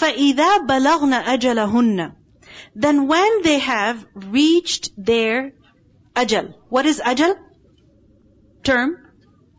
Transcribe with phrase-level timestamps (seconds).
[0.00, 2.14] فَإِذَا بَلَغْنَ أَجَلَهُنَّ
[2.74, 5.52] Then when they have reached their
[6.14, 6.54] ajal.
[6.68, 7.36] What is ajal?
[8.62, 8.96] Term,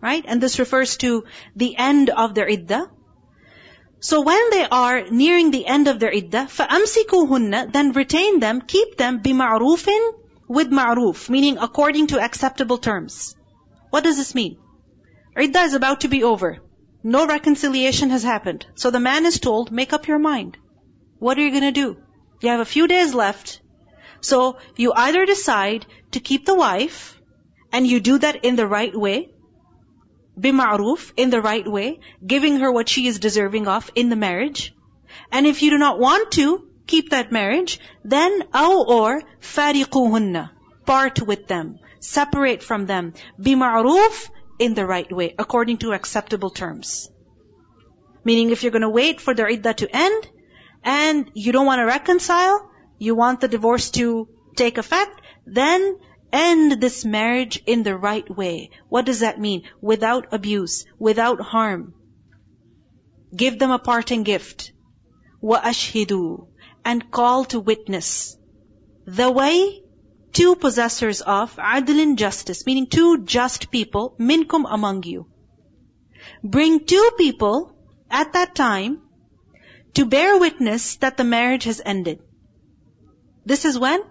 [0.01, 0.23] right?
[0.27, 1.23] And this refers to
[1.55, 2.89] the end of their iddah.
[3.99, 8.97] So when they are nearing the end of their iddah, فَأَمْسِكُوهُنَّ Then retain them, keep
[8.97, 9.87] them بِمَعْرُوفٍ
[10.47, 13.35] with ma'ruf, meaning according to acceptable terms.
[13.89, 14.57] What does this mean?
[15.35, 16.59] Iddah is about to be over.
[17.02, 18.66] No reconciliation has happened.
[18.74, 20.56] So the man is told, make up your mind.
[21.18, 21.96] What are you to do?
[22.40, 23.60] You have a few days left.
[24.20, 27.20] So you either decide to keep the wife,
[27.72, 29.30] and you do that in the right way,
[30.38, 34.74] bima'ruf, in the right way, giving her what she is deserving of in the marriage.
[35.30, 40.50] And if you do not want to keep that marriage, then aw or fariquhunna,
[40.86, 47.10] part with them, separate from them, bima'ruf, in the right way, according to acceptable terms.
[48.24, 50.28] Meaning if you're gonna wait for the iddah to end,
[50.84, 55.98] and you don't wanna reconcile, you want the divorce to take effect, then
[56.32, 58.70] end this marriage in the right way.
[58.88, 59.62] What does that mean?
[59.80, 61.94] Without abuse, without harm.
[63.34, 64.72] Give them a parting gift.
[65.40, 66.48] Wa ashhidu
[66.84, 68.36] and call to witness.
[69.06, 69.82] The way
[70.32, 75.26] two possessors of adlin justice, meaning two just people, minkum among you.
[76.42, 77.76] Bring two people
[78.10, 79.02] at that time
[79.94, 82.20] to bear witness that the marriage has ended.
[83.44, 84.02] This is when?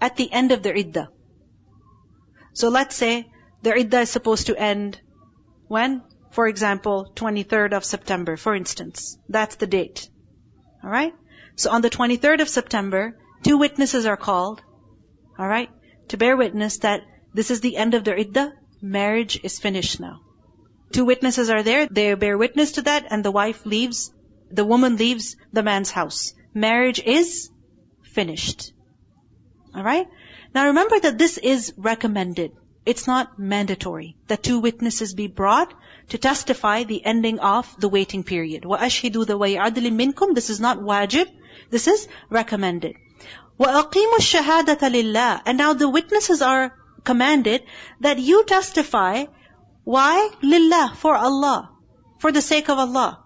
[0.00, 1.08] At the end of the iddah.
[2.52, 3.30] So let's say
[3.62, 5.00] the iddah is supposed to end
[5.66, 6.02] when?
[6.30, 9.18] For example, 23rd of September, for instance.
[9.28, 10.08] That's the date.
[10.82, 11.14] Alright?
[11.56, 14.62] So on the 23rd of September, two witnesses are called
[15.39, 15.69] Alright?
[16.09, 17.01] To bear witness that
[17.33, 20.21] this is the end of their iddah, marriage is finished now.
[20.91, 24.11] Two witnesses are there, they bear witness to that, and the wife leaves,
[24.51, 26.33] the woman leaves the man's house.
[26.53, 27.49] Marriage is
[28.03, 28.73] finished.
[29.75, 30.07] Alright?
[30.53, 32.51] Now remember that this is recommended.
[32.85, 35.73] It's not mandatory that two witnesses be brought
[36.09, 38.63] to testify the ending of the waiting period.
[38.63, 41.27] وَأَشْهِدُوا ذَوَيْ عَدْلٍ مِنْكُمْ This is not wajib.
[41.69, 42.95] This is recommended.
[43.59, 46.73] وَأَقِيمُوا الشَّهَادَةَ لِلَّهِ And now the witnesses are
[47.03, 47.63] commanded
[48.01, 49.25] that you testify.
[49.83, 50.29] Why?
[50.41, 51.69] Lillah, for Allah.
[52.19, 53.23] For the sake of Allah.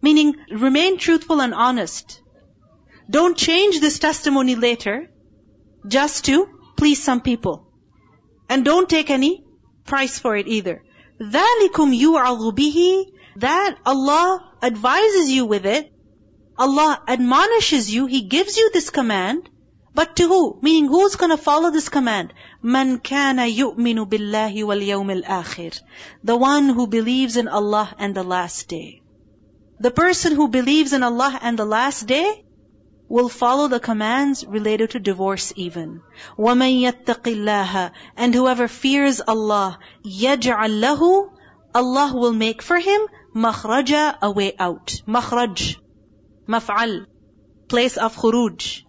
[0.00, 2.20] Meaning, remain truthful and honest.
[3.10, 5.10] Don't change this testimony later
[5.86, 7.66] just to please some people.
[8.48, 9.44] And don't take any
[9.84, 10.82] price for it either.
[11.20, 13.04] ذَلِكُمْ يُعَظُ بِهِ
[13.36, 15.92] That Allah advises you with it
[16.58, 19.48] Allah admonishes you, He gives you this command,
[19.94, 20.58] but to who?
[20.60, 22.32] Meaning who's gonna follow this command?
[22.62, 25.80] Man kana yu'minu billahi wal yawmil akhir.
[26.24, 29.02] The one who believes in Allah and the last day.
[29.78, 32.44] The person who believes in Allah and the last day
[33.08, 36.00] will follow the commands related to divorce even.
[36.36, 41.30] وَمَن يَتَّقِ اللَّهَ And whoever fears Allah, يَجْعَل لَهُ
[41.74, 43.00] Allah will make for him
[43.36, 45.02] مَخْرَجًا a way out.
[45.06, 45.76] مخرج
[46.49, 47.05] maf'al,
[47.67, 48.83] place of khuruj.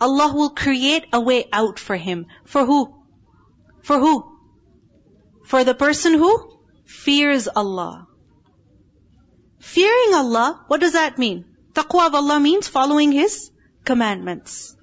[0.00, 2.26] Allah will create a way out for him.
[2.44, 2.94] For who?
[3.82, 4.14] For who?
[5.44, 6.32] For the person who
[6.84, 8.06] fears Allah.
[9.60, 11.44] Fearing Allah, what does that mean?
[11.72, 13.50] Taqwa of Allah means following His
[13.84, 14.76] commandments.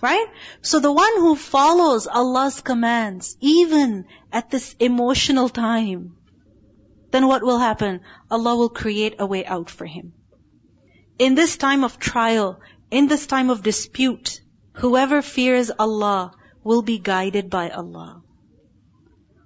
[0.00, 0.26] Right?
[0.62, 6.16] So the one who follows Allah's commands, even at this emotional time,
[7.10, 8.00] then what will happen?
[8.30, 10.12] Allah will create a way out for him.
[11.18, 14.40] In this time of trial, in this time of dispute,
[14.72, 18.22] whoever fears Allah will be guided by Allah.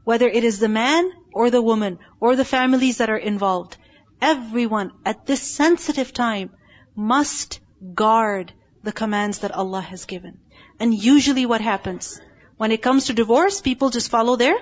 [0.04, 3.76] Whether it is the man or the woman or the families that are involved,
[4.20, 6.50] everyone at this sensitive time
[6.94, 7.60] must
[7.94, 8.52] guard
[8.82, 10.38] the commands that Allah has given.
[10.78, 12.20] And usually what happens?
[12.56, 14.56] When it comes to divorce, people just follow their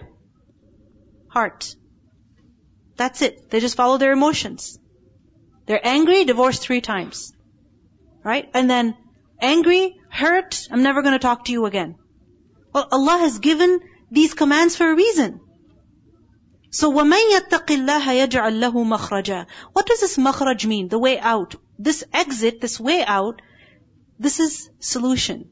[1.29, 1.75] heart.
[2.97, 3.51] That's it.
[3.51, 4.79] They just follow their emotions.
[5.70, 7.34] They're angry, divorced three times.
[8.24, 8.50] Right?
[8.54, 8.96] And then
[9.42, 11.96] angry, hurt, I'm never going to talk to you again.
[12.74, 13.80] Well, Allah has given
[14.12, 15.40] these commands for a reason.
[16.70, 20.90] So وَمَن يَتَّقِ اللَّهَ يَجْعَل لَهُ مَخْرَجًا What does this makhraj mean?
[20.90, 21.56] The way out.
[21.80, 23.42] This exit, this way out,
[24.20, 25.50] this is solution.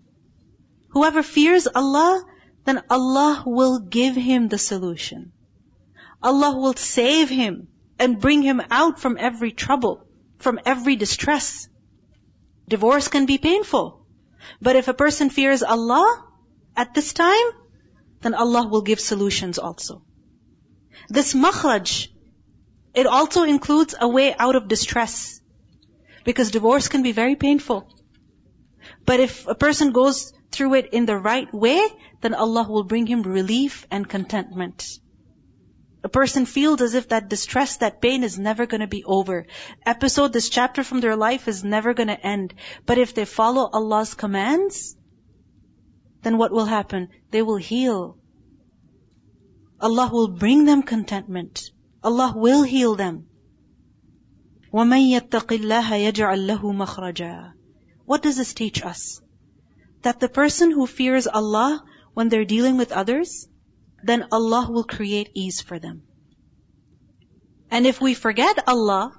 [0.89, 2.23] Whoever fears Allah,
[2.65, 5.31] then Allah will give him the solution.
[6.21, 7.67] Allah will save him
[7.99, 10.05] and bring him out from every trouble
[10.38, 11.68] from every distress.
[12.68, 14.06] Divorce can be painful.
[14.60, 16.24] But if a person fears Allah
[16.76, 17.46] at this time,
[18.20, 20.02] then Allah will give solutions also.
[21.08, 22.08] This makhraj,
[22.94, 25.40] it also includes a way out of distress.
[26.24, 27.88] Because divorce can be very painful.
[29.04, 31.80] But if a person goes through it in the right way,
[32.20, 34.98] then Allah will bring him relief and contentment.
[36.07, 39.45] A person feels as if that distress, that pain is never going to be over.
[39.85, 42.53] Episode, this chapter from their life is never going to end.
[42.85, 44.97] But if they follow Allah's commands,
[46.21, 47.09] then what will happen?
[47.31, 48.17] They will heal.
[49.79, 51.71] Allah will bring them contentment.
[52.03, 53.27] Allah will heal them.
[54.73, 57.53] وَمَن يَتَّقِ اللَّهَ يَجْعَل لَّهُ مَخْرَجًا
[58.05, 59.21] What does this teach us?
[60.01, 61.83] That the person who fears Allah
[62.13, 63.47] when they're dealing with others,
[64.02, 66.02] then Allah will create ease for them.
[67.70, 69.12] And if we forget Allah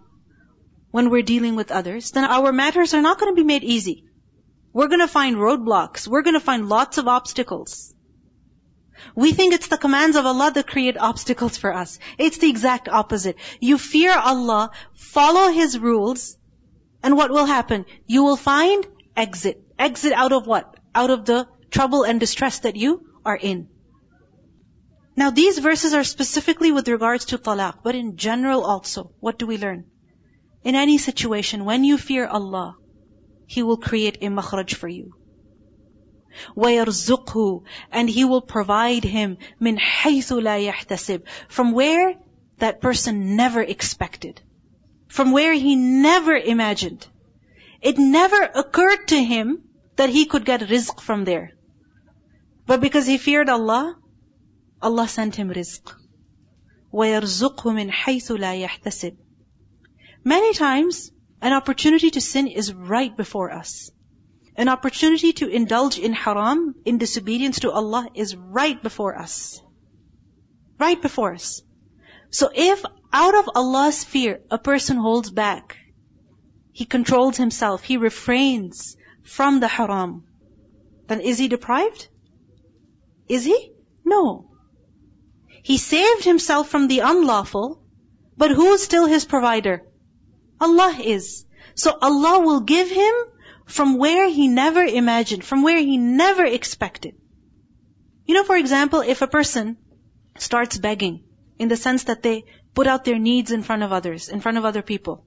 [0.92, 4.06] when we're dealing with others, then our matters are not going to be made easy.
[4.74, 6.08] We're going to find roadblocks.
[6.08, 7.94] We're going to find lots of obstacles.
[9.16, 12.00] We think it's the commands of Allah that create obstacles for us.
[12.18, 13.38] It's the exact opposite.
[13.60, 16.38] You fear Allah, follow His rules,
[17.02, 17.86] and what will happen?
[18.08, 18.86] You will find
[19.16, 19.62] exit.
[19.78, 20.76] Exit out of what?
[20.94, 23.70] Out of the trouble and distress that you are in.
[25.19, 29.47] Now these verses are specifically with regards to talaq, but in general also, what do
[29.47, 29.85] we learn?
[30.65, 32.77] In any situation, when you fear Allah,
[33.47, 35.13] He will create a makhraj for you.
[36.57, 37.63] وَيَرْزُقْهُ
[37.93, 42.15] And He will provide him مِنْ حَيْثُ لَا يَحْتَسِبْ From where
[42.59, 44.41] that person never expected.
[45.09, 47.07] From where he never imagined.
[47.81, 49.63] It never occurred to him
[49.97, 51.53] that he could get rizq from there.
[52.67, 53.97] But because he feared Allah,
[54.81, 55.93] Allah sent him rizq.
[56.93, 59.17] وَيَرْزُقْهُ مِنْ حَيْثُ لَا يَحْتَسِبْ
[60.25, 63.91] Many times, an opportunity to sin is right before us.
[64.57, 69.61] An opportunity to indulge in haram, in disobedience to Allah is right before us.
[70.79, 71.63] Right before us.
[72.31, 75.77] So if out of Allah's fear a person holds back,
[76.73, 80.25] he controls himself, he refrains from the haram,
[81.07, 82.09] then is he deprived?
[83.29, 83.73] Is he?
[84.05, 84.48] No.
[85.64, 87.82] He saved himself from the unlawful,
[88.38, 89.84] but who is still his provider?
[90.60, 91.46] Allah is.
[91.76, 93.14] So Allah will give him
[93.66, 97.16] from where he never imagined, from where he never expected.
[98.26, 99.78] You know, for example, if a person
[100.38, 101.24] starts begging,
[101.58, 104.58] in the sense that they put out their needs in front of others, in front
[104.58, 105.26] of other people.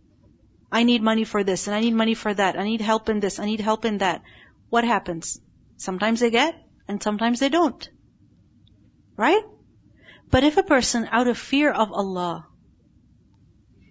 [0.71, 3.21] I need money for this, and I need money for that, I need help in
[3.21, 4.23] this, I need help in that.
[4.71, 5.39] What happens?
[5.77, 6.55] Sometimes they get,
[6.89, 7.89] and sometimes they don't.
[9.17, 9.43] Right?
[10.32, 12.48] But if a person, out of fear of Allah,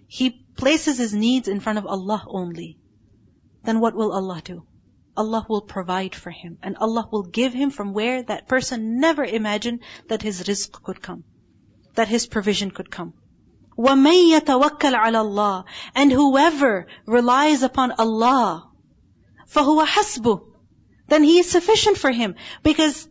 [0.07, 2.77] he places his needs in front of Allah only,
[3.63, 4.65] then what will Allah do?
[5.15, 9.23] Allah will provide for him and Allah will give him from where that person never
[9.23, 11.23] imagined that his rizq could come,
[11.95, 13.13] that his provision could come.
[13.77, 15.65] وَمَن يَتَوَكَّلْ عَلَى اللَّهِ
[15.95, 18.71] And whoever relies upon Allah,
[19.51, 20.41] فَهُوَ حَسْبُهُ
[21.07, 22.35] Then He is sufficient for him.
[22.63, 23.07] Because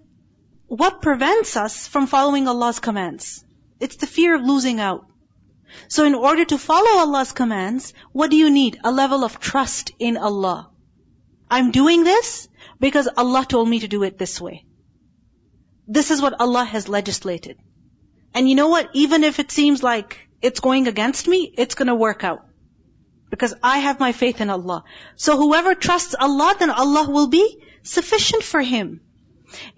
[0.72, 3.44] what prevents us from following Allah's commands?
[3.82, 5.06] It's the fear of losing out.
[5.90, 8.80] So in order to follow Allah's commands, what do you need?
[8.82, 10.70] A level of trust in Allah.
[11.50, 12.48] I'm doing this
[12.80, 14.64] because Allah told me to do it this way.
[15.90, 17.58] This is what Allah has legislated.
[18.34, 18.92] And you know what?
[18.94, 22.46] Even if it seems like it's going against me, it's gonna work out.
[23.30, 24.86] Because I have my faith in Allah.
[25.18, 29.02] So whoever trusts Allah, then Allah will be sufficient for him.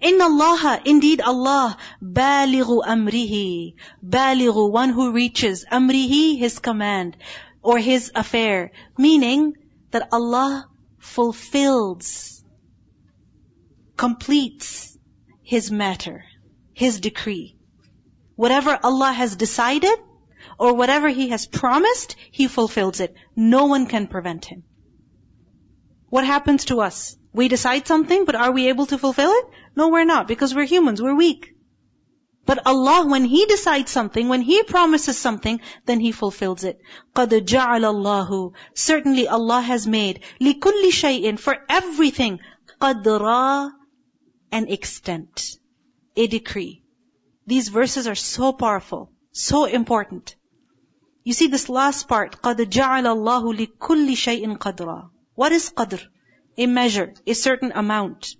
[0.00, 7.16] In Allah, indeed Allah, balighu amrihi, balighu, one who reaches, amrihi, his command,
[7.62, 8.72] or his affair.
[8.98, 9.54] Meaning
[9.90, 12.42] that Allah fulfills,
[13.96, 14.96] completes
[15.42, 16.24] his matter,
[16.72, 17.56] his decree.
[18.36, 19.98] Whatever Allah has decided,
[20.58, 23.14] or whatever He has promised, He fulfills it.
[23.36, 24.64] No one can prevent Him.
[26.08, 27.16] What happens to us?
[27.32, 29.44] We decide something, but are we able to fulfill it?
[29.75, 31.55] No, we're not, because we're humans, we're weak.
[32.45, 36.79] But Allah, when He decides something, when He promises something, then He fulfills it.
[37.13, 42.39] قَدْ جَعَلَ اللَّهُ Certainly Allah has made لِكُلِّ شَيْءٍ For everything
[42.81, 43.71] قَدْرًا
[44.51, 45.57] An extent.
[46.15, 46.81] A decree.
[47.45, 50.35] These verses are so powerful, so important.
[51.23, 56.01] You see this last part, قَدْ جَعَلَ اللَّهُ لِكُلِّ شَيْءٍ قَدْرًا What is qadr?
[56.57, 58.35] A measure, a certain amount.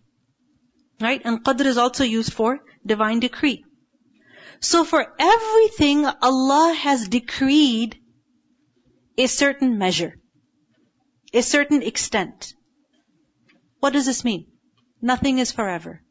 [1.00, 1.20] Right?
[1.24, 3.64] And qadr is also used for divine decree.
[4.60, 7.98] So for everything, Allah has decreed
[9.18, 10.18] a certain measure,
[11.32, 12.54] a certain extent.
[13.80, 14.46] What does this mean?
[15.02, 16.02] Nothing is forever.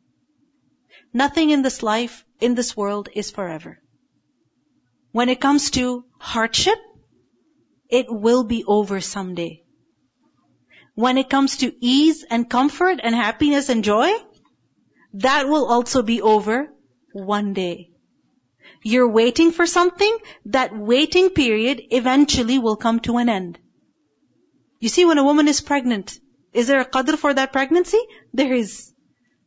[1.14, 3.80] Nothing in this life, in this world is forever.
[5.12, 6.80] When it comes to hardship,
[7.90, 9.64] it will be over someday.
[10.96, 14.12] when it comes to ease and comfort and happiness and joy,
[15.14, 16.70] that will also be over
[17.14, 17.92] one day.
[18.84, 23.60] You're waiting for something, that waiting period eventually will come to an end.
[24.80, 26.20] You see, when a woman is pregnant,
[26.52, 28.00] is there a qadr for that pregnancy?
[28.34, 28.92] There is.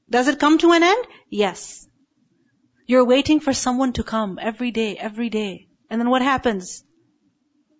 [0.08, 1.06] Does it come to an end?
[1.28, 1.86] Yes.
[2.86, 5.68] You're waiting for someone to come every day, every day.
[5.90, 6.84] And then what happens?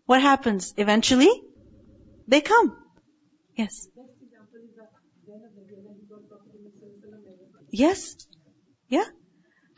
[0.04, 0.74] What happens?
[0.76, 1.30] Eventually,
[2.28, 2.76] they come.
[3.54, 3.88] Yes.
[7.78, 8.16] Yes.
[8.88, 9.04] Yeah.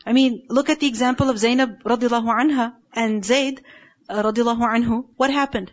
[0.05, 3.61] I mean, look at the example of Zainab radiallahu anha and Zayd
[4.07, 5.03] uh, radiallahu anhu.
[5.17, 5.71] What happened?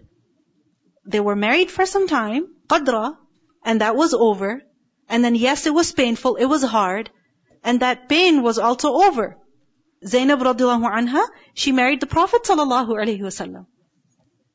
[1.07, 3.17] They were married for some time, qadra,
[3.65, 4.61] and that was over.
[5.09, 7.11] And then yes, it was painful, it was hard,
[7.63, 9.37] and that pain was also over.
[10.15, 13.67] Zainab radiallahu anha, she married the Prophet sallallahu alaihi wasallam.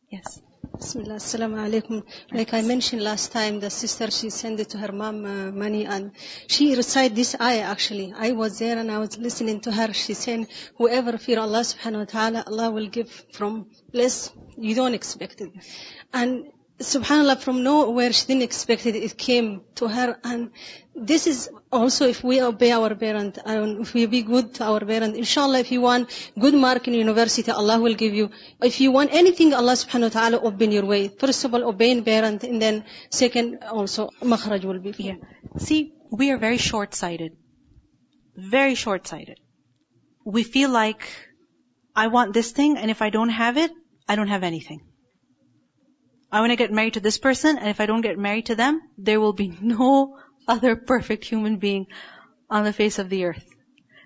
[0.09, 0.41] Yes.
[0.81, 2.03] Bismillah, assalamu alaikum.
[2.33, 5.85] Like I mentioned last time, the sister, she sent it to her mom uh, money
[5.85, 6.11] and
[6.47, 8.11] she recited this ayah actually.
[8.17, 9.93] I was there and I was listening to her.
[9.93, 10.47] She said,
[10.77, 15.51] whoever fear Allah subhanahu wa ta'ala, Allah will give from less you don't expect it.
[16.11, 16.45] And
[16.81, 18.95] subhanallah from nowhere she didn't expect it.
[18.95, 20.51] It came to her and
[20.95, 24.81] this is also if we obey our parent and if we be good to our
[24.81, 28.29] parent inshallah if you want good mark in university allah will give you.
[28.61, 31.07] If you want anything allah subhanahu wa ta'ala open your way.
[31.07, 35.15] First of all obeying parent and then second also makhraj will be yeah.
[35.57, 37.37] see we are very short-sighted.
[38.35, 39.39] Very short-sighted.
[40.25, 41.07] We feel like
[41.95, 43.71] i want this thing and if i don't have it
[44.07, 44.81] i don't have anything
[46.31, 48.55] I want to get married to this person, and if I don't get married to
[48.55, 51.87] them, there will be no other perfect human being
[52.49, 53.45] on the face of the earth.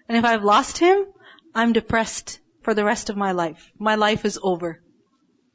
[0.07, 1.05] And if I've lost him,
[1.53, 3.71] I'm depressed for the rest of my life.
[3.77, 4.81] My life is over.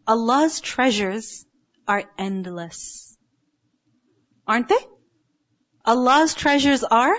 [0.07, 1.45] Allah's treasures
[1.87, 3.17] are endless.
[4.47, 4.85] Aren't they?
[5.85, 7.17] Allah's treasures are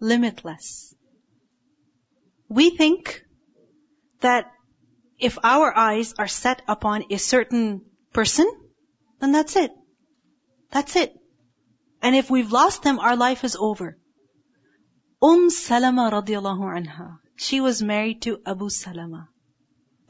[0.00, 0.94] limitless.
[2.48, 3.24] We think
[4.20, 4.50] that
[5.22, 8.50] if our eyes are set upon a certain person,
[9.20, 9.70] then that's it.
[10.72, 11.14] That's it.
[12.02, 13.96] And if we've lost them, our life is over.
[15.22, 17.18] Umm Salama radiallahu anha.
[17.36, 19.28] She was married to Abu Salama.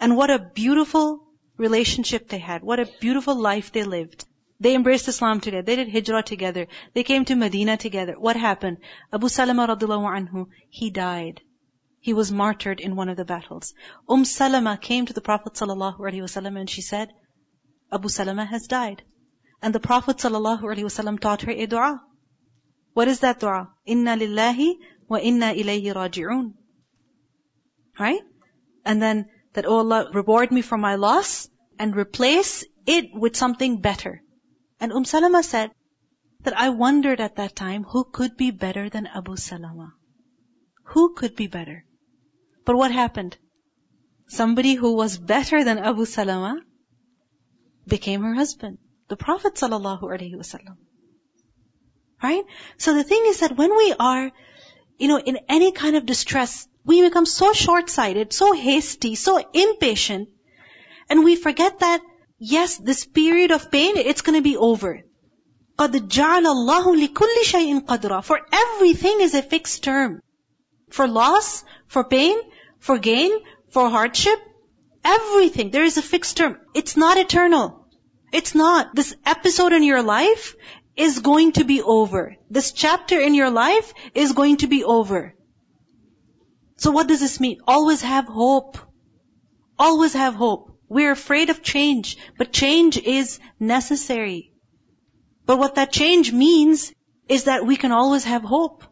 [0.00, 1.20] And what a beautiful
[1.58, 2.62] relationship they had.
[2.62, 4.24] What a beautiful life they lived.
[4.60, 5.62] They embraced Islam together.
[5.62, 6.66] They did hijrah together.
[6.94, 8.14] They came to Medina together.
[8.18, 8.78] What happened?
[9.12, 11.42] Abu Salama radiallahu anhu, he died.
[12.04, 13.74] He was martyred in one of the battles.
[14.08, 17.12] Umm Salama came to the Prophet ﷺ and she said,
[17.92, 19.02] Abu Salama has died.
[19.62, 22.02] And the Prophet ﷺ taught her a dua.
[22.94, 23.70] What is that dua?
[23.86, 24.72] Inna lillahi
[25.08, 26.54] wa inna ilayhi raji'un.
[28.00, 28.22] Right?
[28.84, 33.80] And then that, oh Allah, reward me for my loss and replace it with something
[33.80, 34.24] better.
[34.80, 35.70] And Umm Salama said
[36.40, 39.94] that I wondered at that time who could be better than Abu Salama.
[40.86, 41.84] Who could be better?
[42.65, 43.37] But what happened?
[44.27, 46.61] Somebody who was better than Abu Salama
[47.87, 48.77] became her husband.
[49.07, 50.75] The Prophet sallallahu alaihi wasallam.
[52.21, 52.43] Right?
[52.77, 54.31] So the thing is that when we are,
[54.97, 60.29] you know, in any kind of distress, we become so short-sighted, so hasty, so impatient,
[61.09, 62.01] and we forget that,
[62.37, 65.03] yes, this period of pain, it's gonna be over.
[65.77, 70.21] قَدْ جَعَلَ اللَّهُ لِكُلِّ شَيْءٍ قَدْرًا For everything is a fixed term.
[70.89, 72.37] For loss, for pain,
[72.82, 73.30] for gain,
[73.70, 74.38] for hardship,
[75.04, 75.70] everything.
[75.70, 76.58] There is a fixed term.
[76.74, 77.86] It's not eternal.
[78.32, 78.94] It's not.
[78.94, 80.54] This episode in your life
[80.96, 82.36] is going to be over.
[82.50, 85.34] This chapter in your life is going to be over.
[86.76, 87.60] So what does this mean?
[87.66, 88.78] Always have hope.
[89.78, 90.76] Always have hope.
[90.88, 94.52] We're afraid of change, but change is necessary.
[95.46, 96.92] But what that change means
[97.28, 98.84] is that we can always have hope.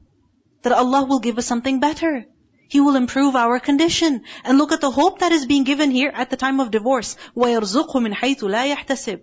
[0.62, 2.26] That Allah will give us something better.
[2.69, 4.23] He will improve our condition.
[4.43, 7.15] And look at the hope that is being given here at the time of divorce.
[7.35, 9.21] وَيَرْزُقْهُ مِنْ حَيْثُ لَا يَحْتَسِبُ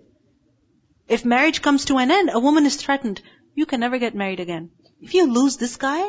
[1.07, 3.21] If marriage comes to an end, a woman is threatened.
[3.55, 4.71] You can never get married again.
[5.01, 6.03] If you lose this guy,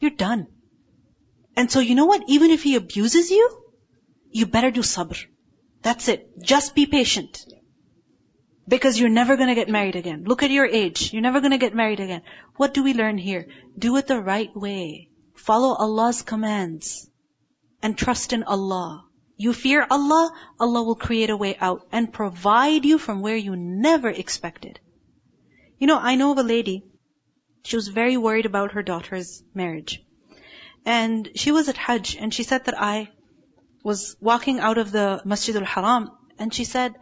[0.00, 0.48] you're done.
[1.56, 2.24] And so you know what?
[2.28, 3.44] Even if he abuses you,
[4.30, 5.24] you better do sabr.
[5.82, 6.42] That's it.
[6.42, 7.44] Just be patient.
[8.66, 10.24] Because you're never gonna get married again.
[10.24, 11.12] Look at your age.
[11.12, 12.22] You're never gonna get married again.
[12.56, 13.46] What do we learn here?
[13.78, 15.08] Do it the right way.
[15.35, 17.09] Follow Allah's commands
[17.81, 19.05] and trust in Allah.
[19.35, 23.55] You fear Allah, Allah will create a way out and provide you from where you
[23.55, 24.79] never expected.
[25.79, 26.85] You know, I know of a lady,
[27.63, 30.03] she was very worried about her daughter's marriage.
[30.85, 33.09] And she was at Hajj and she said that I
[33.83, 36.93] was walking out of the Masjid al-Haram and she said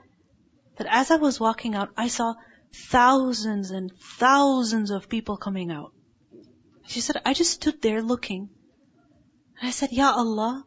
[0.78, 2.36] that as I was walking out, I saw
[2.74, 5.94] thousands and thousands of people coming out.
[6.92, 8.50] She said, I just stood there looking.
[9.58, 10.66] And I said, Ya Allah,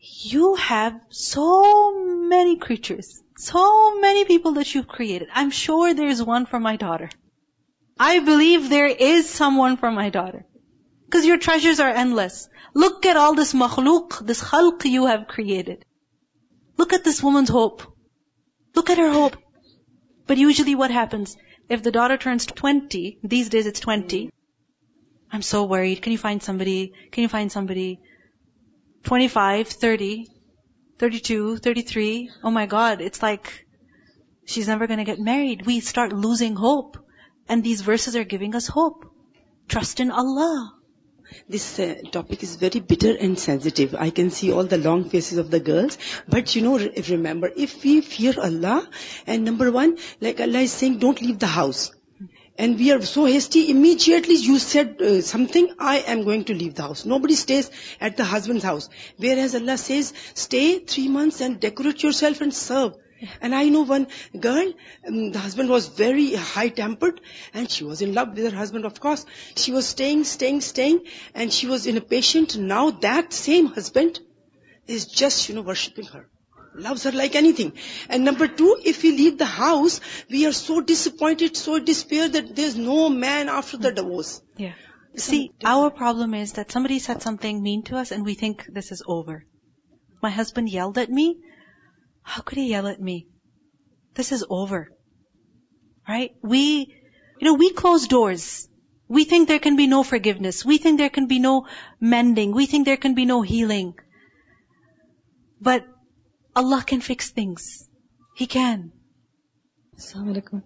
[0.00, 5.28] you have so many creatures, so many people that you've created.
[5.34, 7.10] I'm sure there's one for my daughter.
[8.00, 10.46] I believe there is someone for my daughter.
[11.04, 12.48] Because your treasures are endless.
[12.72, 15.84] Look at all this makhluk, this khalq you have created.
[16.78, 17.82] Look at this woman's hope.
[18.74, 19.36] Look at her hope.
[20.26, 21.36] But usually what happens?
[21.68, 24.30] If the daughter turns 20, these days it's 20,
[25.32, 26.02] I'm so worried.
[26.02, 26.92] Can you find somebody?
[27.12, 28.00] Can you find somebody?
[29.04, 30.26] 25, 30,
[30.98, 32.30] 32, 33.
[32.42, 33.66] Oh my God, it's like
[34.46, 35.66] she's never going to get married.
[35.66, 36.98] We start losing hope.
[37.48, 39.06] And these verses are giving us hope.
[39.68, 40.74] Trust in Allah.
[41.48, 43.94] This uh, topic is very bitter and sensitive.
[43.94, 45.98] I can see all the long faces of the girls.
[46.26, 48.88] But you know, re- remember, if we fear Allah,
[49.26, 51.90] and number one, like Allah is saying, don't leave the house.
[52.58, 56.74] And we are so hasty, immediately you said uh, something, I am going to leave
[56.74, 57.04] the house.
[57.04, 58.88] Nobody stays at the husband's house.
[59.16, 62.94] Whereas Allah says, stay three months and decorate yourself and serve.
[63.40, 64.72] And I know one girl,
[65.06, 67.20] um, the husband was very high tempered
[67.54, 69.24] and she was in love with her husband of course.
[69.56, 71.00] She was staying, staying, staying
[71.34, 72.56] and she was in a patient.
[72.56, 74.20] Now that same husband
[74.86, 76.28] is just, you know, worshipping her.
[76.78, 77.72] Loves her like anything.
[78.08, 82.54] And number two, if we leave the house, we are so disappointed, so despair that
[82.54, 84.40] there's no man after the divorce.
[84.56, 84.74] Yeah.
[85.16, 88.92] See, our problem is that somebody said something mean to us and we think this
[88.92, 89.44] is over.
[90.22, 91.38] My husband yelled at me.
[92.22, 93.26] How could he yell at me?
[94.14, 94.88] This is over.
[96.08, 96.32] Right?
[96.42, 96.94] We,
[97.40, 98.68] you know, we close doors.
[99.08, 100.64] We think there can be no forgiveness.
[100.64, 101.66] We think there can be no
[102.00, 102.52] mending.
[102.52, 103.94] We think there can be no healing.
[105.60, 105.84] But
[106.58, 107.88] Allah can fix things.
[108.34, 108.90] He can.
[109.96, 110.62] Assalamualaikum.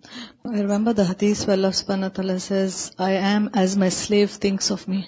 [0.51, 4.31] I remember the hadith where Allah subhanahu wa ta'ala says, I am as my slave
[4.31, 5.07] thinks of me.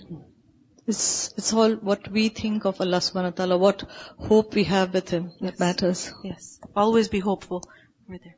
[0.86, 3.84] It's, it's all what we think of Allah subhanahu wa ta'ala, what
[4.18, 6.12] hope we have with Him that matters.
[6.22, 6.60] Yes.
[6.76, 7.62] Always be hopeful.
[8.06, 8.36] Over there.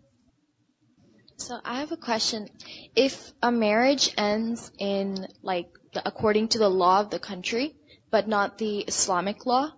[1.38, 2.48] So I have a question.
[2.94, 7.74] If a marriage ends in like the, according to the law of the country,
[8.12, 9.72] but not the Islamic law,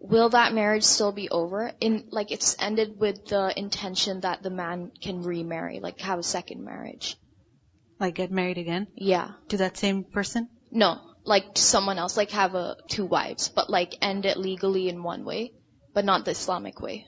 [0.00, 1.72] will that marriage still be over?
[1.80, 6.22] In like it's ended with the intention that the man can remarry, like have a
[6.22, 7.16] second marriage.
[8.00, 9.32] Like get married again Yeah.
[9.48, 10.48] to that same person.
[10.70, 14.88] No, like to someone else, like have a two wives, but like end it legally
[14.88, 15.52] in one way,
[15.94, 17.06] but not the Islamic way.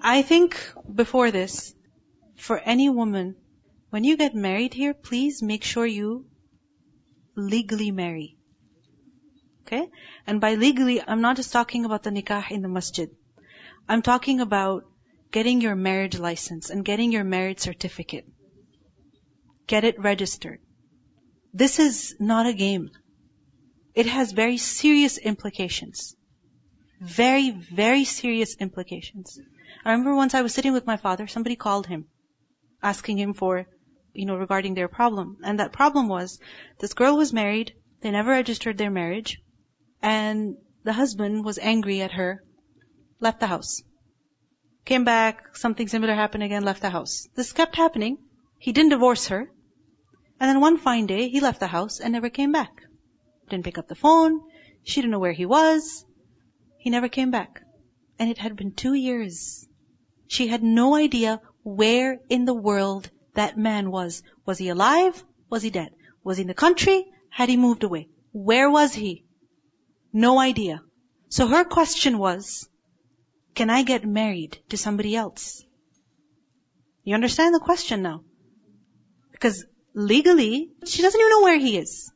[0.00, 0.56] I think
[0.94, 1.74] before this,
[2.36, 3.36] for any woman,
[3.90, 6.26] when you get married here, please make sure you
[7.36, 8.35] legally marry.
[9.66, 9.88] Okay?
[10.26, 13.10] And by legally, I'm not just talking about the nikah in the masjid.
[13.88, 14.84] I'm talking about
[15.32, 18.26] getting your marriage license and getting your marriage certificate.
[19.66, 20.60] Get it registered.
[21.52, 22.90] This is not a game.
[23.94, 26.14] It has very serious implications.
[27.00, 29.38] Very, very serious implications.
[29.84, 32.06] I remember once I was sitting with my father, somebody called him,
[32.82, 33.66] asking him for,
[34.12, 35.38] you know, regarding their problem.
[35.42, 36.38] And that problem was,
[36.78, 39.40] this girl was married, they never registered their marriage,
[40.02, 42.42] and the husband was angry at her,
[43.20, 43.82] left the house.
[44.84, 47.26] Came back, something similar happened again, left the house.
[47.34, 48.18] This kept happening.
[48.58, 49.50] He didn't divorce her.
[50.38, 52.70] And then one fine day, he left the house and never came back.
[53.48, 54.40] Didn't pick up the phone.
[54.84, 56.04] She didn't know where he was.
[56.78, 57.62] He never came back.
[58.18, 59.66] And it had been two years.
[60.28, 64.22] She had no idea where in the world that man was.
[64.44, 65.22] Was he alive?
[65.50, 65.90] Was he dead?
[66.22, 67.06] Was he in the country?
[67.28, 68.08] Had he moved away?
[68.32, 69.25] Where was he?
[70.18, 70.82] No idea.
[71.28, 72.66] So her question was,
[73.54, 75.62] can I get married to somebody else?
[77.04, 78.22] You understand the question now?
[79.32, 82.10] Because legally, she doesn't even know where he is.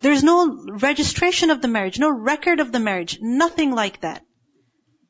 [0.00, 4.24] There's no registration of the marriage, no record of the marriage, nothing like that.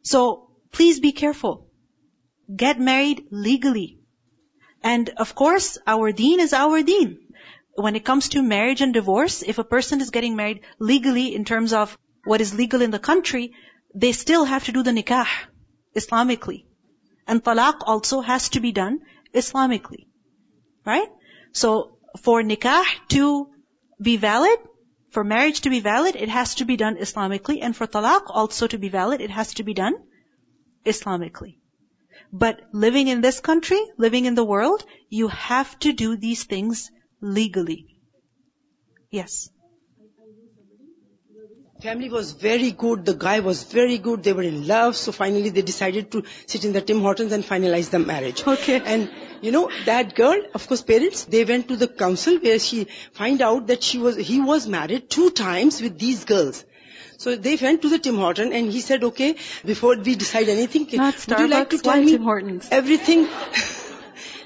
[0.02, 1.68] So please be careful.
[2.64, 4.00] Get married legally.
[4.82, 7.23] And of course, our deen is our deen.
[7.76, 11.44] When it comes to marriage and divorce, if a person is getting married legally in
[11.44, 13.52] terms of what is legal in the country,
[13.94, 15.26] they still have to do the nikah
[15.96, 16.66] Islamically.
[17.26, 19.00] And talaq also has to be done
[19.34, 20.06] Islamically.
[20.84, 21.08] Right?
[21.52, 23.48] So for nikah to
[24.00, 24.58] be valid,
[25.10, 27.58] for marriage to be valid, it has to be done Islamically.
[27.62, 29.94] And for talaq also to be valid, it has to be done
[30.84, 31.58] Islamically.
[32.32, 36.90] But living in this country, living in the world, you have to do these things
[37.24, 37.80] legally.
[39.10, 39.50] Yes.
[41.82, 43.04] Family was very good.
[43.04, 44.22] The guy was very good.
[44.22, 44.96] They were in love.
[44.96, 48.42] So finally they decided to sit in the Tim Hortons and finalize the marriage.
[48.46, 48.80] Okay.
[48.94, 49.10] And
[49.44, 52.84] You know, that girl, of course parents, they went to the council where she
[53.18, 56.64] find out that she was, he was married two times with these girls.
[57.24, 59.28] So they went to the Tim Horton and he said, okay,
[59.72, 62.70] before we decide anything, Not would you like to tell me Tim Hortons?
[62.70, 63.28] everything,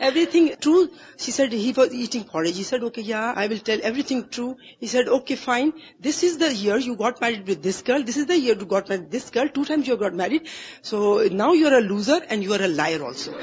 [0.01, 0.91] everything true?
[1.17, 2.57] She said he was eating porridge.
[2.57, 4.57] He said, okay, yeah, I will tell everything true.
[4.79, 5.73] He said, okay, fine.
[6.01, 8.03] This is the year you got married with this girl.
[8.03, 9.49] This is the year you got married with this girl.
[9.49, 10.49] Two times you got married.
[10.83, 13.35] So now you're a loser and you are a liar also.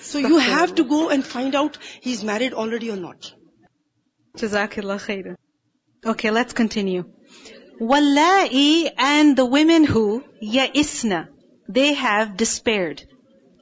[0.00, 3.32] So you have to go and find out he's married already or not.
[4.36, 5.36] Jazakallah khairan.
[6.04, 7.04] Okay, let's continue.
[7.80, 11.28] Wallai and the women who ya'isna,
[11.68, 13.04] they have despaired.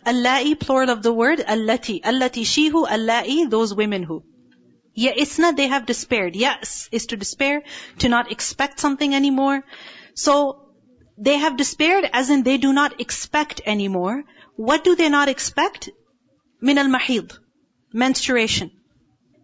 [0.06, 2.00] Allahi, plural of the word, allati.
[2.02, 4.22] Allati shihu, allahi, those women who.
[4.96, 6.34] Ya'isna, they have despaired.
[6.34, 7.62] Yas is to despair,
[7.98, 9.62] to not expect something anymore.
[10.14, 10.72] So,
[11.18, 14.24] they have despaired as in they do not expect anymore.
[14.56, 15.90] What do they not expect?
[16.60, 17.36] Min al-mahid.
[17.92, 18.70] Menstruation.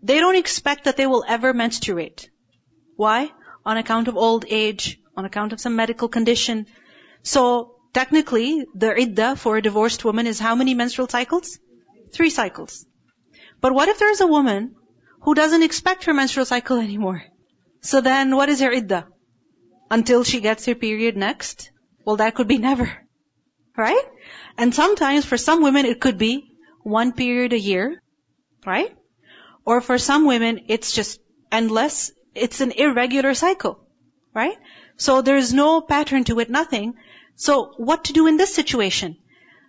[0.02, 2.30] They don't expect that they will ever menstruate.
[2.96, 3.30] Why?
[3.64, 6.66] On account of old age, on account of some medical condition.
[7.22, 11.58] So, technically, the iddah for a divorced woman is how many menstrual cycles?
[12.12, 12.84] Three cycles.
[13.62, 14.74] But what if there's a woman
[15.22, 17.22] who doesn't expect her menstrual cycle anymore?
[17.80, 19.06] So then, what is her iddah?
[19.90, 21.70] Until she gets her period next?
[22.04, 22.90] Well, that could be never.
[23.78, 24.06] Right?
[24.56, 26.34] And sometimes, for some women, it could be
[26.82, 28.02] one period a year.
[28.64, 28.96] Right?
[29.66, 31.20] Or for some women, it's just
[31.52, 32.10] endless.
[32.34, 33.74] It's an irregular cycle.
[34.32, 34.56] Right?
[34.96, 36.94] So there's no pattern to it, nothing.
[37.35, 39.17] So what to do in this situation?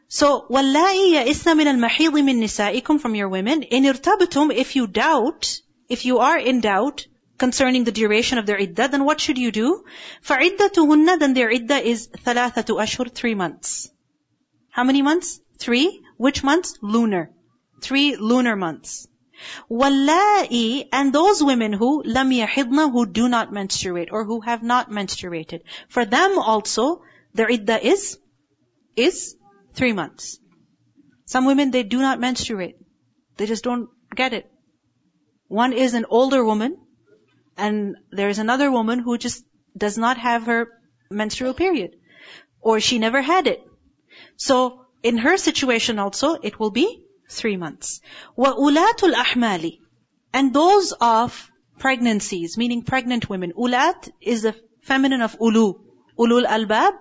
[0.08, 3.62] So, وَاللَّائِي يَئِسْنَ مِنَ الْمَحِيضِ مِن نِسَائِكُمْ From your women.
[3.62, 7.06] إِنِ ارْتَبْتُمْ If you doubt, if you are in doubt
[7.38, 9.84] concerning the duration of their iddah, then what should you do?
[10.22, 13.90] فَعِدَّتُهُنَّ Then their iddah is ثَلَاثَةُ أَشْهُرٍ Three months.
[14.68, 15.40] How many months?
[15.58, 16.04] Three.
[16.18, 16.76] Which months?
[16.82, 17.30] Lunar.
[17.80, 19.08] Three lunar months.
[19.70, 24.90] وَاللَّائِي And those women who لَمْ يَحِضْنَ Who do not menstruate or who have not
[24.90, 25.62] menstruated.
[25.88, 27.02] For them also,
[27.36, 28.18] their iddah is,
[28.96, 29.36] is
[29.74, 30.38] three months.
[31.24, 32.76] Some women, they do not menstruate.
[33.36, 34.50] They just don't get it.
[35.48, 36.76] One is an older woman,
[37.56, 39.44] and there is another woman who just
[39.76, 40.68] does not have her
[41.10, 41.96] menstrual period.
[42.60, 43.60] Or she never had it.
[44.36, 48.00] So, in her situation also, it will be three months.
[48.38, 49.78] وَأُولَاتُ الْأَحْمَالِ
[50.32, 53.52] And those of pregnancies, meaning pregnant women.
[53.52, 55.74] Ulat is the feminine of ulu.
[56.18, 56.92] Ulul albab.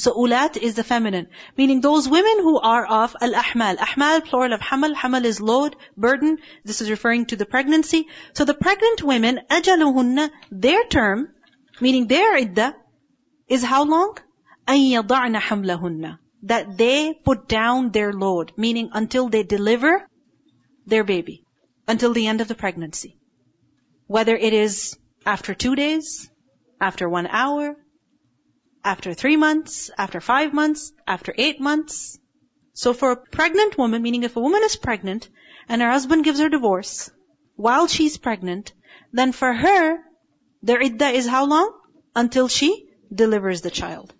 [0.00, 1.28] So ulat is the feminine.
[1.56, 3.78] Meaning those women who are of al-ahmal.
[3.78, 4.94] Ahmal, plural of hamal.
[4.94, 6.38] Hamal is load, burden.
[6.64, 8.06] This is referring to the pregnancy.
[8.34, 11.28] So the pregnant women, ajaluhunna, their term,
[11.80, 12.76] meaning their iddah,
[13.48, 14.18] is how long?
[14.68, 18.52] أَن يَضَعْنَ حَمْلَهُنَّ That they put down their load.
[18.56, 20.06] Meaning until they deliver
[20.86, 21.44] their baby.
[21.88, 23.16] Until the end of the pregnancy.
[24.08, 26.28] Whether it is after two days,
[26.80, 27.76] after one hour,
[28.84, 32.18] after three months, after five months, after eight months.
[32.72, 35.28] So for a pregnant woman, meaning if a woman is pregnant
[35.68, 37.10] and her husband gives her divorce
[37.56, 38.72] while she's pregnant,
[39.12, 39.98] then for her,
[40.62, 41.72] their iddah is how long?
[42.14, 44.14] Until she delivers the child.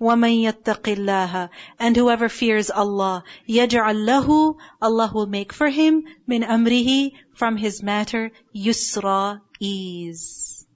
[0.00, 6.42] وَمَن يَتَّقِ اللَّهَ And whoever fears Allah, يَجْعَل لَهُ Allah will make for him min
[6.42, 10.66] amrihi from his matter yusra ease.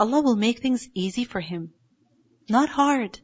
[0.00, 1.74] Allah will make things easy for him.
[2.48, 3.20] Not hard.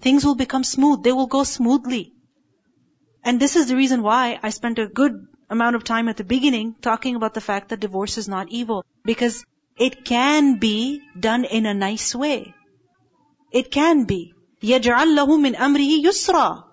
[0.00, 1.02] Things will become smooth.
[1.02, 2.12] They will go smoothly.
[3.22, 6.24] And this is the reason why I spent a good amount of time at the
[6.24, 8.84] beginning talking about the fact that divorce is not evil.
[9.04, 9.44] Because
[9.76, 12.54] it can be done in a nice way.
[13.50, 14.34] It can be.
[14.62, 16.64] يَجْعَلْ لَهُ مِنْ أَمْرِهِ يُسْرًا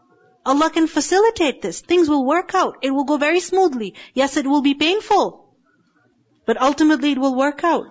[0.45, 1.81] Allah can facilitate this.
[1.81, 2.77] Things will work out.
[2.81, 3.95] It will go very smoothly.
[4.13, 5.55] Yes, it will be painful.
[6.45, 7.85] But ultimately it will work out.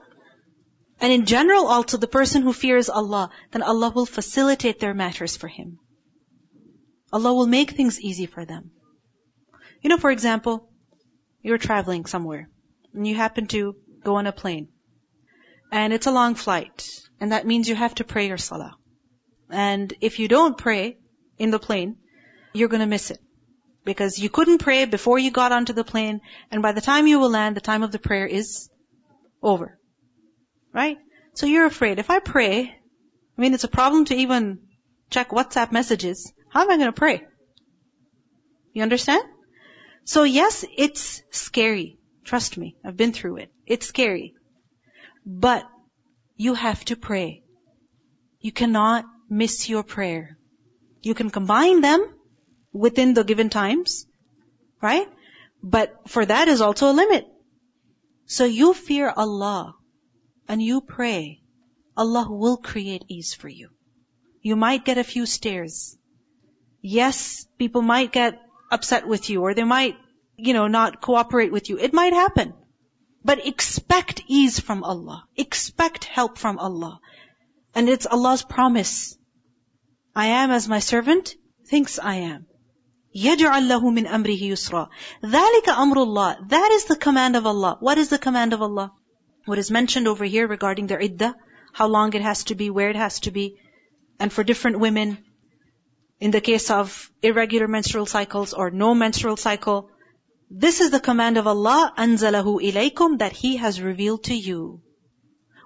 [0.99, 5.35] And in general also, the person who fears Allah, then Allah will facilitate their matters
[5.35, 5.79] for him.
[7.11, 8.71] Allah will make things easy for them.
[9.81, 10.69] You know, for example,
[11.41, 12.49] you're traveling somewhere,
[12.93, 14.69] and you happen to go on a plane.
[15.71, 18.75] And it's a long flight, and that means you have to pray your salah.
[19.49, 20.97] And if you don't pray
[21.37, 21.97] in the plane,
[22.53, 23.19] you're gonna miss it.
[23.83, 27.19] Because you couldn't pray before you got onto the plane, and by the time you
[27.19, 28.69] will land, the time of the prayer is
[29.43, 29.77] over.
[30.75, 30.97] Right?
[31.33, 31.99] So you're afraid.
[31.99, 32.59] If I pray,
[33.37, 34.59] I mean, it's a problem to even
[35.09, 36.33] check WhatsApp messages.
[36.49, 37.23] How am I going to pray?
[38.73, 39.23] You understand?
[40.03, 41.97] So yes, it's scary.
[42.25, 42.75] Trust me.
[42.83, 43.51] I've been through it.
[43.65, 44.33] It's scary.
[45.25, 45.63] But
[46.35, 47.43] you have to pray.
[48.41, 50.37] You cannot miss your prayer.
[51.01, 52.05] You can combine them
[52.73, 54.05] within the given times,
[54.81, 55.07] Right?
[55.63, 57.25] But for that is also a limit.
[58.25, 59.75] So you fear Allah
[60.48, 61.42] and you pray.
[61.96, 63.70] Allah will create ease for you.
[64.42, 65.96] You might get a few stares.
[66.80, 69.96] Yes, people might get upset with you or they might,
[70.36, 71.78] you know, not cooperate with you.
[71.78, 72.54] It might happen.
[73.22, 75.24] But expect ease from Allah.
[75.36, 77.00] Expect help from Allah.
[77.74, 79.18] And it's Allah's promise.
[80.16, 81.34] I am as my servant
[81.66, 82.46] thinks I am.
[83.14, 84.88] يَجْعَلْ لَهُ مِنْ أَمْرِهِ يُسْرًا
[85.22, 87.76] ذَلِكَ أَمْرُ اللَّهِ That is the command of Allah.
[87.80, 88.92] What is the command of Allah?
[89.45, 91.35] what is mentioned over here regarding the iddah,
[91.73, 93.57] how long it has to be, where it has to be,
[94.19, 95.17] and for different women,
[96.19, 99.89] in the case of irregular menstrual cycles or no menstrual cycle,
[100.49, 104.81] this is the command of Allah, anzalahu ilaykum, that He has revealed to you.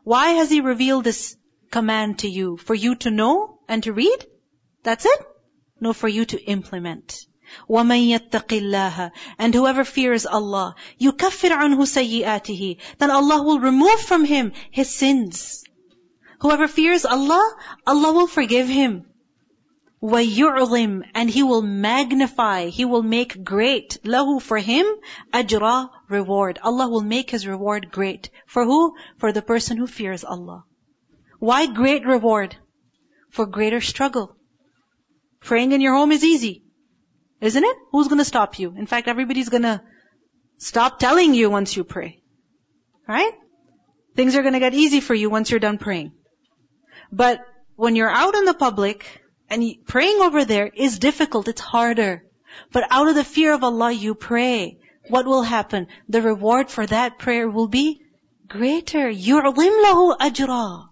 [0.03, 1.35] Why has He revealed this
[1.69, 2.57] command to you?
[2.57, 4.25] For you to know and to read?
[4.83, 5.19] That's it?
[5.79, 7.25] No, for you to implement.
[7.68, 14.24] وَمَن يَتَّقِ اللَّهَ And whoever fears Allah, يُكَفِّرْ عَنْهُ سَيِّئَاتِهِ Then Allah will remove from
[14.24, 15.64] him his sins.
[16.40, 19.06] Whoever fears Allah, Allah will forgive him.
[20.04, 24.84] وَيُعْظِمْ And He will magnify, He will make great, lahu for him,
[25.32, 26.58] ajra, reward.
[26.62, 28.28] Allah will make His reward great.
[28.46, 28.94] For who?
[29.16, 30.64] For the person who fears Allah.
[31.38, 32.56] Why great reward?
[33.30, 34.36] For greater struggle.
[35.40, 36.64] Praying in your home is easy.
[37.40, 37.76] Isn't it?
[37.90, 38.74] Who's gonna stop you?
[38.76, 39.82] In fact, everybody's gonna
[40.58, 42.22] stop telling you once you pray.
[43.06, 43.32] Right?
[44.16, 46.12] Things are gonna get easy for you once you're done praying.
[47.12, 47.40] But
[47.76, 52.24] when you're out in the public, and praying over there is difficult, it's harder.
[52.72, 54.78] But out of the fear of Allah you pray.
[55.08, 55.88] What will happen?
[56.08, 58.00] The reward for that prayer will be
[58.48, 59.10] greater.
[59.10, 60.88] يُعْظِمْ لَهُ أَجْرًا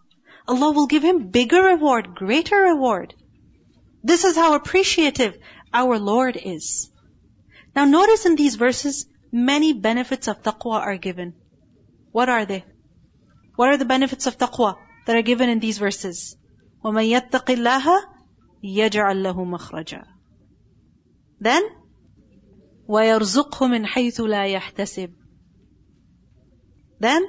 [0.48, 3.14] Allah will give him bigger reward, greater reward.
[4.02, 5.38] This is how appreciative
[5.72, 6.90] our Lord is.
[7.74, 11.34] Now notice in these verses, many benefits of taqwa are given.
[12.12, 12.64] What are they?
[13.56, 16.36] What are the benefits of taqwa that are given in these verses?
[16.84, 17.86] وَمَن يَتَّقِ اللَّهَ
[18.64, 20.04] يَجْعَلْ لَهُ مَخْرَجًا
[21.40, 21.62] Then,
[22.88, 25.12] وَيَرْزُقْهُ مِنْ حَيْثُ لَا يَحْتَسِبُ
[27.00, 27.22] Then,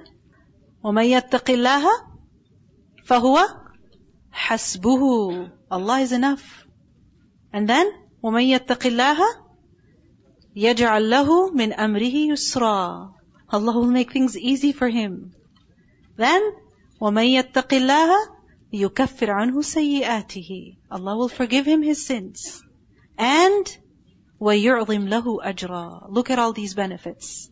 [0.83, 1.86] وَمَن يَتَّقِ اللَّهَ
[3.05, 3.38] فَهُوَ
[4.33, 6.65] حَسْبُهُ Allah is enough.
[7.51, 7.91] And then,
[8.22, 9.18] وَمَن يَتَّقِ اللَّهَ
[10.57, 13.12] يَجْعَلْ لَهُ مِنْ أَمْرِهِ يُسْرًا
[13.50, 15.33] Allah will make things easy for him.
[16.16, 16.42] Then,
[17.00, 18.14] وَمَن يَتَّقِ اللَّهَ
[18.72, 22.62] يُكَفِّرْ عَنْهُ سَيِّئَاتِهِ Allah will forgive him his sins.
[23.16, 23.66] And
[24.40, 27.50] وَيُعْظِمْ لَهُ أَجْرًا Look at all these benefits.